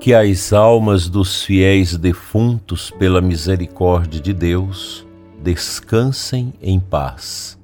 [0.00, 5.06] que as almas dos fiéis defuntos, pela misericórdia de Deus,
[5.42, 7.58] descansem em paz.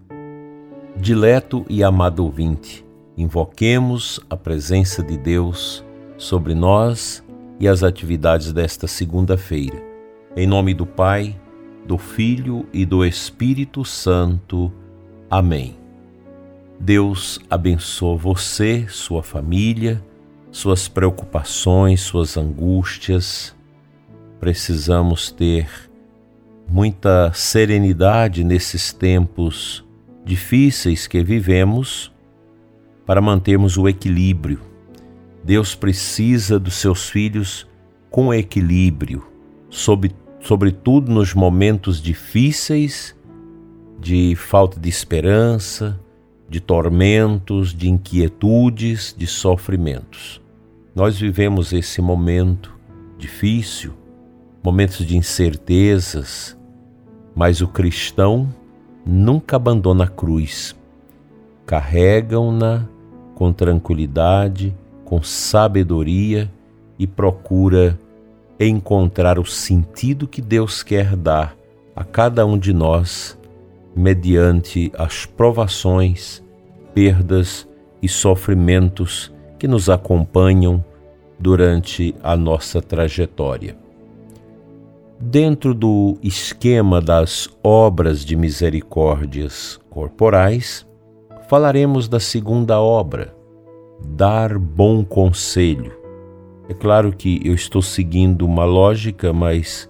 [0.94, 2.84] Dileto e amado ouvinte,
[3.16, 5.82] invoquemos a presença de Deus
[6.18, 7.24] sobre nós
[7.58, 9.82] e as atividades desta segunda-feira.
[10.36, 11.34] Em nome do Pai,
[11.86, 14.70] do Filho e do Espírito Santo.
[15.30, 15.74] Amém.
[16.78, 20.04] Deus abençoe você, sua família,
[20.56, 23.54] suas preocupações, suas angústias.
[24.40, 25.68] Precisamos ter
[26.66, 29.84] muita serenidade nesses tempos
[30.24, 32.10] difíceis que vivemos
[33.04, 34.58] para mantermos o equilíbrio.
[35.44, 37.68] Deus precisa dos seus filhos
[38.10, 39.26] com equilíbrio,
[39.68, 40.10] sobre,
[40.40, 43.14] sobretudo nos momentos difíceis
[44.00, 46.00] de falta de esperança,
[46.48, 50.45] de tormentos, de inquietudes, de sofrimentos.
[50.96, 52.74] Nós vivemos esse momento
[53.18, 53.92] difícil,
[54.64, 56.56] momentos de incertezas,
[57.34, 58.48] mas o cristão
[59.04, 60.74] nunca abandona a cruz.
[61.66, 62.88] Carregam-na
[63.34, 66.50] com tranquilidade, com sabedoria
[66.98, 68.00] e procura
[68.58, 71.54] encontrar o sentido que Deus quer dar
[71.94, 73.38] a cada um de nós
[73.94, 76.42] mediante as provações,
[76.94, 77.68] perdas
[78.00, 80.84] e sofrimentos que nos acompanham
[81.38, 83.76] durante a nossa trajetória.
[85.18, 90.86] Dentro do esquema das obras de misericórdias corporais,
[91.48, 93.34] falaremos da segunda obra,
[94.04, 95.92] dar bom conselho.
[96.68, 99.88] É claro que eu estou seguindo uma lógica, mas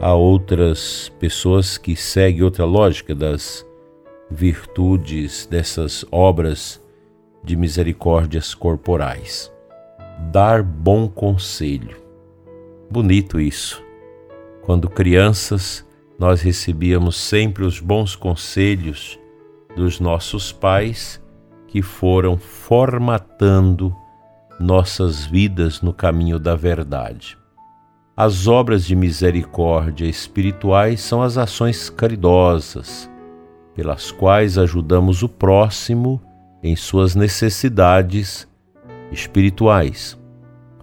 [0.00, 3.66] há outras pessoas que seguem outra lógica das
[4.30, 6.80] virtudes dessas obras
[7.42, 9.52] de misericórdias corporais.
[10.32, 11.96] Dar bom conselho.
[12.90, 13.82] Bonito isso.
[14.62, 15.86] Quando crianças,
[16.18, 19.18] nós recebíamos sempre os bons conselhos
[19.76, 21.22] dos nossos pais
[21.68, 23.94] que foram formatando
[24.58, 27.38] nossas vidas no caminho da verdade.
[28.16, 33.08] As obras de misericórdia espirituais são as ações caridosas,
[33.74, 36.20] pelas quais ajudamos o próximo
[36.62, 38.48] em suas necessidades
[39.10, 40.18] espirituais.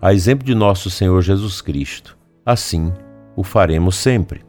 [0.01, 2.91] A exemplo de nosso Senhor Jesus Cristo, assim
[3.35, 4.45] o faremos sempre.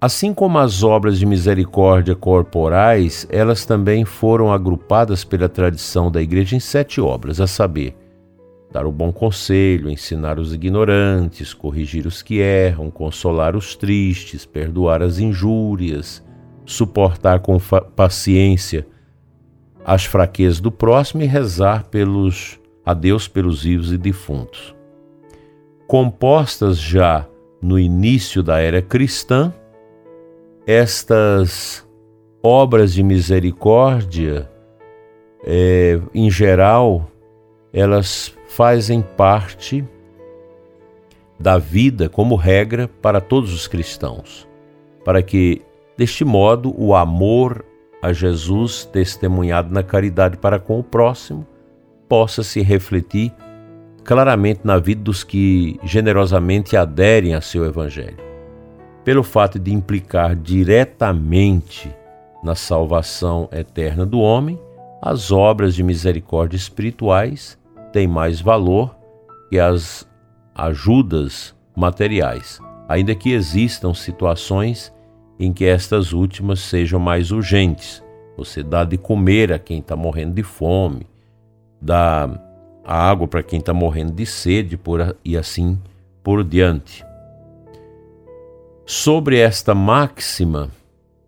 [0.00, 6.54] Assim como as obras de misericórdia corporais, elas também foram agrupadas pela tradição da Igreja
[6.54, 7.96] em sete obras, a saber,
[8.70, 15.02] dar o bom conselho, ensinar os ignorantes, corrigir os que erram, consolar os tristes, perdoar
[15.02, 16.22] as injúrias,
[16.68, 17.58] suportar com
[17.96, 18.86] paciência
[19.84, 24.74] as fraquezas do próximo e rezar pelos a Deus pelos vivos e defuntos.
[25.86, 27.26] Compostas já
[27.60, 29.52] no início da era cristã,
[30.66, 31.86] estas
[32.42, 34.50] obras de misericórdia,
[35.44, 37.10] é, em geral,
[37.72, 39.84] elas fazem parte
[41.38, 44.48] da vida como regra para todos os cristãos,
[45.04, 45.62] para que,
[45.98, 47.64] deste modo, o amor
[48.00, 51.44] a Jesus, testemunhado na caridade para com o próximo,
[52.08, 53.34] possa se refletir
[54.04, 58.16] claramente na vida dos que generosamente aderem a seu Evangelho.
[59.04, 61.92] Pelo fato de implicar diretamente
[62.44, 64.58] na salvação eterna do homem,
[65.02, 67.58] as obras de misericórdia espirituais
[67.92, 68.96] têm mais valor
[69.50, 70.08] que as
[70.54, 74.92] ajudas materiais, ainda que existam situações
[75.38, 78.02] em que estas últimas sejam mais urgentes.
[78.36, 81.06] Você dá de comer a quem está morrendo de fome,
[81.80, 82.28] dá
[82.84, 85.78] água para quem está morrendo de sede por, e assim
[86.22, 87.04] por diante.
[88.86, 90.70] Sobre esta máxima,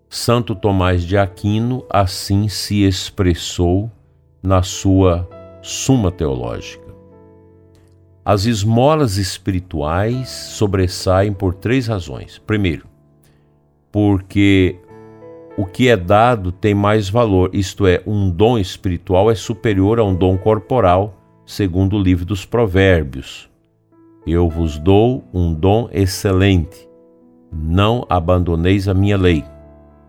[0.09, 3.91] Santo Tomás de Aquino assim se expressou
[4.43, 5.29] na sua
[5.63, 6.91] Suma Teológica.
[8.25, 12.39] As esmolas espirituais sobressaem por três razões.
[12.39, 12.90] Primeiro,
[13.93, 14.77] porque
[15.57, 20.05] o que é dado tem mais valor, isto é, um dom espiritual é superior a
[20.05, 21.15] um dom corporal,
[21.45, 23.51] segundo o livro dos Provérbios.
[24.27, 26.89] Eu vos dou um dom excelente,
[27.53, 29.45] não abandoneis a minha lei.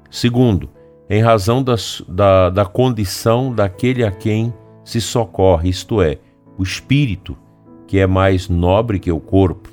[0.10, 0.69] Segundo,
[1.10, 4.54] em razão das, da, da condição daquele a quem
[4.84, 6.18] se socorre, isto é,
[6.57, 7.38] o espírito,
[7.88, 9.69] que é mais nobre que o corpo.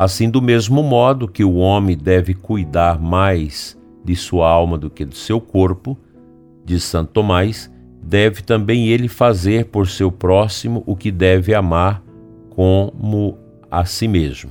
[0.00, 5.04] Assim, do mesmo modo que o homem deve cuidar mais de sua alma do que
[5.04, 5.94] do seu corpo,
[6.64, 7.70] diz Santo Tomás,
[8.02, 12.02] deve também ele fazer por seu próximo o que deve amar
[12.48, 13.36] como
[13.70, 14.50] a si mesmo.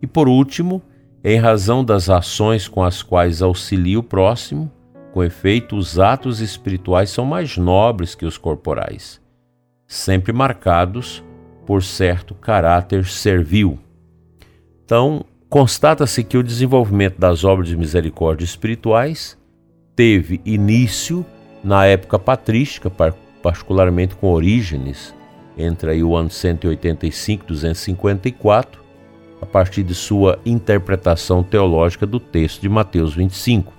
[0.00, 0.80] E por último,
[1.24, 4.70] em razão das ações com as quais auxilia o próximo,
[5.12, 9.20] com efeito, os atos espirituais são mais nobres que os corporais,
[9.88, 11.20] sempre marcados
[11.66, 13.80] por certo caráter servil.
[14.86, 19.36] Então, constata-se que o desenvolvimento das obras de misericórdia espirituais
[19.96, 21.26] teve início
[21.64, 22.88] na época patrística,
[23.42, 25.12] particularmente com Orígenes,
[25.58, 28.80] entre o ano 185 e 254,
[29.42, 33.72] a partir de sua interpretação teológica do texto de Mateus 25,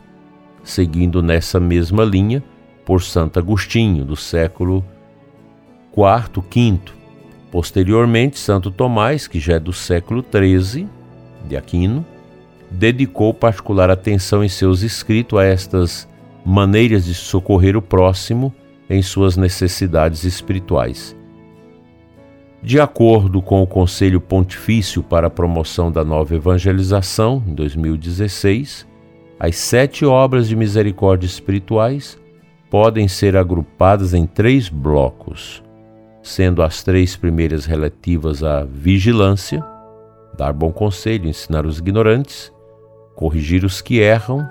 [0.61, 2.43] seguindo nessa mesma linha
[2.83, 4.83] por Santo Agostinho, do século
[5.95, 6.79] IV, V.
[7.49, 10.96] Posteriormente, Santo Tomás, que já é do século XIII,
[11.47, 12.05] de Aquino,
[12.69, 16.07] dedicou particular atenção em seus escritos a estas
[16.45, 18.53] maneiras de socorrer o próximo
[18.89, 21.15] em suas necessidades espirituais.
[22.61, 28.87] De acordo com o Conselho Pontifício para a Promoção da Nova Evangelização, em 2016,
[29.39, 32.17] as sete obras de misericórdia espirituais
[32.69, 35.63] podem ser agrupadas em três blocos,
[36.21, 39.63] sendo as três primeiras relativas à vigilância,
[40.37, 42.51] dar bom conselho, ensinar os ignorantes,
[43.15, 44.47] corrigir os que erram.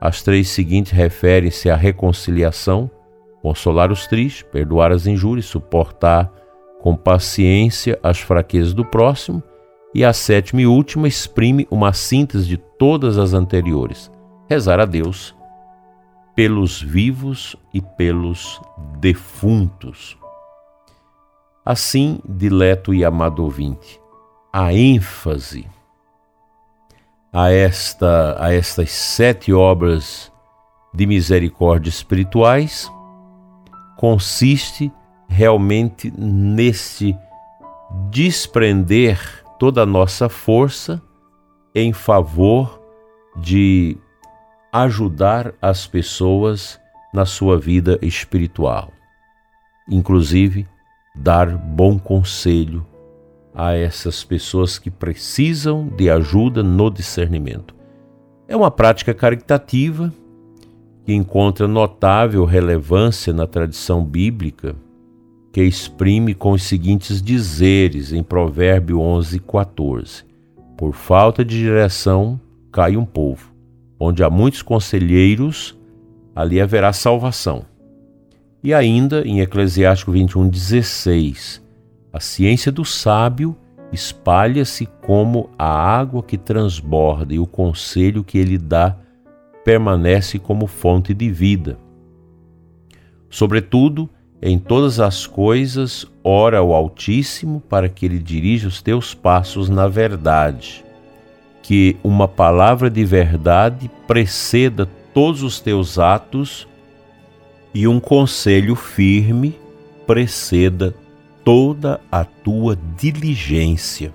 [0.00, 2.90] As três seguintes referem-se à reconciliação,
[3.42, 6.32] consolar os tristes, perdoar as injúrias, suportar
[6.80, 9.42] com paciência as fraquezas do próximo.
[9.94, 14.10] E a sétima e última exprime uma síntese de todas as anteriores:
[14.48, 15.34] rezar a Deus
[16.34, 18.60] pelos vivos e pelos
[18.98, 20.16] defuntos.
[21.64, 23.99] Assim, dileto e amado ouvinte,
[24.52, 25.66] a ênfase
[27.32, 30.32] a, esta, a estas sete obras
[30.92, 32.90] de misericórdia espirituais
[33.96, 34.92] consiste
[35.28, 37.16] realmente neste
[38.10, 41.00] desprender toda a nossa força
[41.72, 42.80] em favor
[43.36, 43.96] de
[44.72, 46.80] ajudar as pessoas
[47.14, 48.92] na sua vida espiritual,
[49.88, 50.66] inclusive
[51.14, 52.84] dar bom conselho
[53.54, 57.74] a essas pessoas que precisam de ajuda no discernimento.
[58.46, 60.12] É uma prática caritativa
[61.04, 64.76] que encontra notável relevância na tradição bíblica,
[65.52, 70.24] que exprime com os seguintes dizeres em Provérbio 11, 14:
[70.76, 73.52] Por falta de direção cai um povo,
[73.98, 75.76] onde há muitos conselheiros,
[76.34, 77.64] ali haverá salvação.
[78.62, 81.62] E ainda em Eclesiástico 21, 16:
[82.12, 83.56] a ciência do sábio
[83.92, 88.96] espalha-se como a água que transborda, e o conselho que ele dá
[89.64, 91.78] permanece como fonte de vida.
[93.28, 94.08] Sobretudo,
[94.42, 99.86] em todas as coisas, ora ao Altíssimo para que ele dirija os teus passos na
[99.86, 100.84] verdade,
[101.62, 106.66] que uma palavra de verdade preceda todos os teus atos
[107.74, 109.54] e um conselho firme
[110.06, 110.94] preceda
[111.44, 114.12] toda a tua diligência.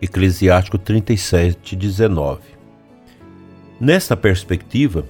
[0.00, 2.40] Eclesiástico 37, 19.
[3.80, 5.04] Nesta perspectiva,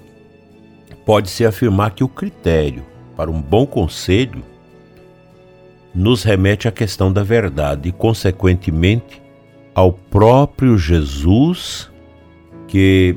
[1.04, 2.84] pode-se afirmar que o critério
[3.16, 4.42] para um bom conselho
[5.94, 9.20] nos remete à questão da verdade e, consequentemente,
[9.74, 11.90] ao próprio Jesus,
[12.68, 13.16] que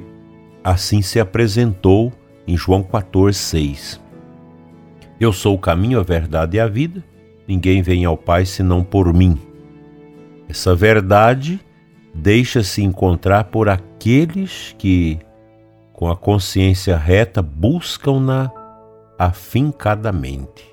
[0.63, 2.12] assim se apresentou
[2.48, 4.01] em João 14, 6.
[5.20, 7.03] Eu sou o caminho, a verdade e a vida.
[7.48, 9.38] Ninguém vem ao Pai senão por mim.
[10.48, 11.60] Essa verdade
[12.14, 15.20] deixa-se encontrar por aqueles que,
[15.92, 18.52] com a consciência reta, buscam-na
[19.18, 20.64] afincadamente.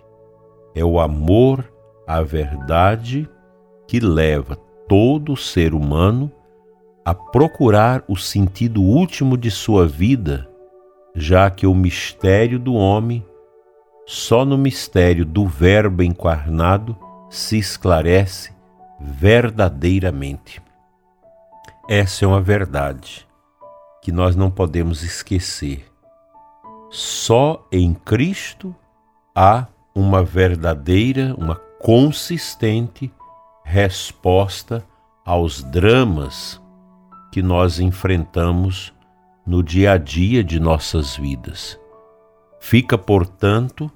[0.75, 1.65] É o amor
[2.07, 3.29] à verdade
[3.87, 4.57] que leva
[4.89, 6.31] todo ser humano
[7.05, 10.49] a procurar o sentido último de sua vida,
[11.15, 13.25] já que o mistério do homem
[14.13, 16.99] só no mistério do Verbo encarnado
[17.31, 18.53] se esclarece
[18.99, 20.61] verdadeiramente.
[21.89, 23.25] Essa é uma verdade
[24.03, 25.89] que nós não podemos esquecer.
[26.91, 28.75] Só em Cristo
[29.33, 33.13] há uma verdadeira, uma consistente
[33.63, 34.85] resposta
[35.25, 36.61] aos dramas
[37.31, 38.93] que nós enfrentamos
[39.47, 41.79] no dia a dia de nossas vidas.
[42.59, 43.89] Fica, portanto,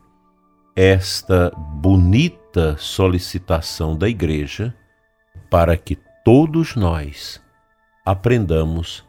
[0.76, 4.74] esta bonita solicitação da Igreja
[5.48, 7.40] para que todos nós
[8.04, 9.04] aprendamos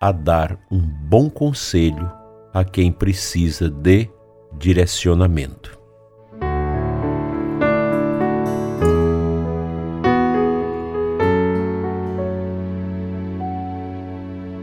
[0.00, 2.10] a dar um bom conselho
[2.52, 4.10] a quem precisa de
[4.58, 5.78] direcionamento.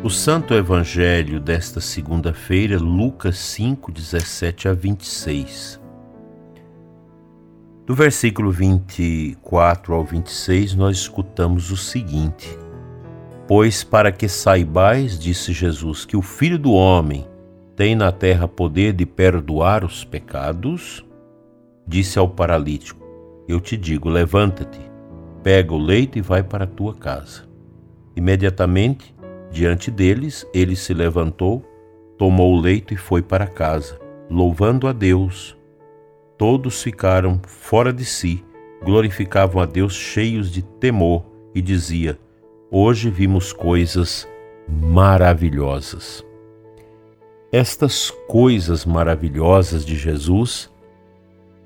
[0.03, 5.80] O Santo Evangelho desta segunda-feira, Lucas 5, 17 a 26.
[7.85, 12.47] Do versículo 24 ao 26, nós escutamos o seguinte:
[13.47, 17.27] Pois para que saibais, disse Jesus, que o Filho do Homem
[17.75, 21.03] tem na terra poder de perdoar os pecados,
[21.87, 23.03] disse ao paralítico:
[23.47, 24.79] Eu te digo, levanta-te,
[25.41, 27.49] pega o leito e vai para a tua casa.
[28.15, 29.15] Imediatamente,
[29.49, 31.65] diante deles, ele se levantou,
[32.17, 35.57] tomou o leito e foi para casa, louvando a Deus.
[36.41, 38.43] Todos ficaram fora de si,
[38.83, 42.17] glorificavam a Deus cheios de temor e dizia:
[42.71, 44.27] Hoje vimos coisas
[44.67, 46.25] maravilhosas.
[47.51, 50.67] Estas coisas maravilhosas de Jesus,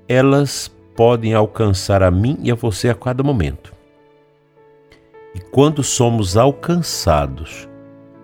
[0.06, 3.72] elas podem alcançar a mim e a você a cada momento.
[5.34, 7.66] E quando somos alcançados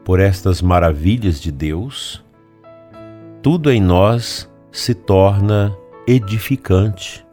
[0.05, 2.23] por estas maravilhas de Deus,
[3.41, 5.75] tudo em nós se torna
[6.07, 7.25] edificante.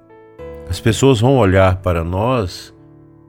[0.70, 2.74] As pessoas vão olhar para nós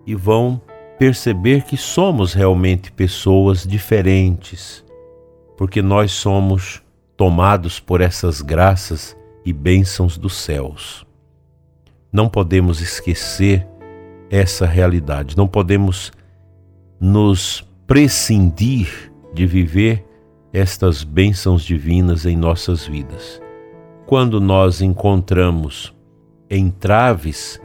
[0.07, 0.61] e vão
[0.99, 4.85] perceber que somos realmente pessoas diferentes,
[5.57, 6.83] porque nós somos
[7.17, 11.07] tomados por essas graças e bênçãos dos céus.
[12.13, 13.67] Não podemos esquecer
[14.31, 16.13] essa realidade, não podemos
[17.01, 20.05] nos prescindir de viver
[20.53, 23.40] estas bênçãos divinas em nossas vidas.
[24.11, 25.95] Quando nós encontramos
[26.51, 27.63] entraves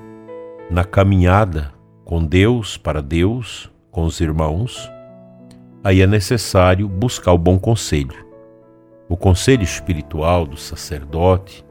[0.69, 1.73] na caminhada
[2.03, 4.87] com Deus, para Deus, com os irmãos,
[5.83, 8.13] aí é necessário buscar o bom conselho.
[9.09, 11.65] O conselho espiritual do sacerdote,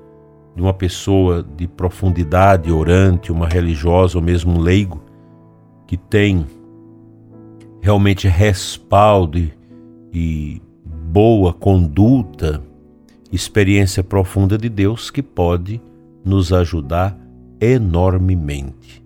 [0.57, 5.05] de uma pessoa de profundidade orante, uma religiosa ou mesmo um leigo,
[5.87, 6.45] que tem
[7.81, 9.39] realmente respaldo
[10.13, 12.61] e, boa conduta,
[13.35, 15.81] experiência profunda de Deus que pode
[16.25, 17.19] nos ajudar
[17.61, 19.05] enormemente.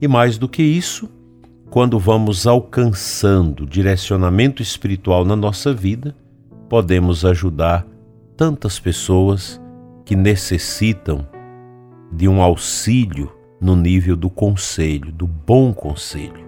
[0.00, 1.08] E mais do que isso,
[1.70, 6.14] quando vamos alcançando direcionamento espiritual na nossa vida,
[6.68, 7.86] podemos ajudar
[8.36, 9.60] tantas pessoas
[10.04, 11.26] que necessitam
[12.12, 16.46] de um auxílio no nível do conselho, do bom conselho.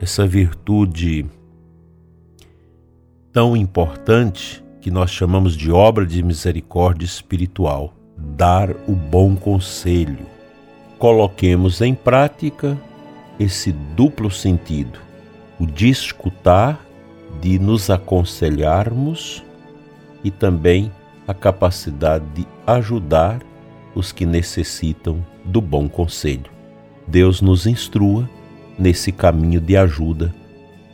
[0.00, 1.26] Essa virtude
[3.32, 10.40] tão importante que nós chamamos de obra de misericórdia espiritual, dar o bom conselho
[11.00, 12.78] coloquemos em prática
[13.38, 14.98] esse duplo sentido,
[15.58, 16.78] o de escutar,
[17.40, 19.42] de nos aconselharmos
[20.22, 20.92] e também
[21.26, 23.40] a capacidade de ajudar
[23.94, 26.50] os que necessitam do bom conselho.
[27.06, 28.28] Deus nos instrua
[28.78, 30.34] nesse caminho de ajuda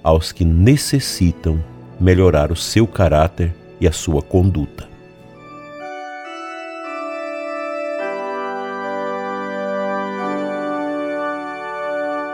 [0.04, 1.60] aos que necessitam
[1.98, 4.88] melhorar o seu caráter e a sua conduta.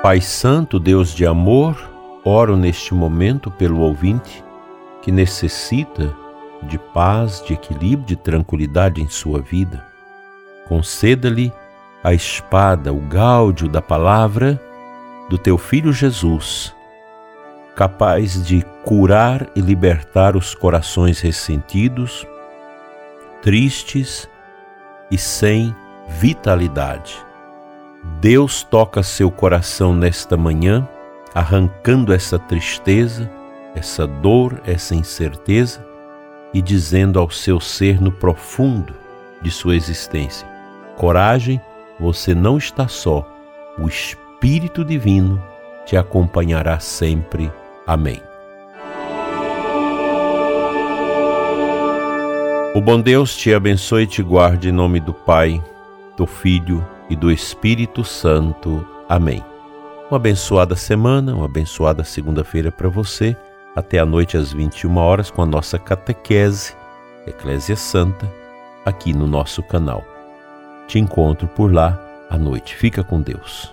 [0.02, 1.76] Pai Santo, Deus de amor,
[2.25, 4.42] oro neste momento pelo ouvinte
[5.00, 6.12] que necessita
[6.64, 9.87] de paz, de equilíbrio, de tranquilidade em sua vida.
[10.68, 11.52] Conceda-lhe
[12.02, 14.61] a espada, o gáudio da palavra
[15.28, 16.75] do teu filho Jesus,
[17.75, 22.26] capaz de curar e libertar os corações ressentidos,
[23.43, 24.29] tristes
[25.11, 25.75] e sem
[26.09, 27.33] vitalidade
[28.21, 30.87] Deus toca seu coração nesta manhã,
[31.35, 33.31] arrancando essa tristeza,
[33.75, 35.85] essa dor, essa incerteza
[36.52, 38.95] e dizendo ao seu ser no profundo
[39.41, 40.47] de sua existência:
[40.97, 41.61] Coragem,
[41.99, 43.26] você não está só,
[43.79, 45.43] o Espírito Divino
[45.87, 47.50] te acompanhará sempre.
[47.87, 48.23] Amém.
[52.75, 55.62] O bom Deus te abençoe e te guarde em nome do Pai,
[56.17, 58.87] do Filho e do Espírito Santo.
[59.09, 59.45] Amém.
[60.11, 63.37] Uma abençoada semana, uma abençoada segunda-feira para você.
[63.77, 66.75] Até a noite às 21 horas com a nossa catequese
[67.27, 68.27] Eclésia Santa
[68.85, 70.05] aqui no nosso canal.
[70.89, 71.99] Te encontro por lá
[72.29, 72.75] à noite.
[72.75, 73.73] Fica com Deus.